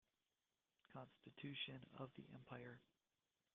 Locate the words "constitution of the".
0.91-2.25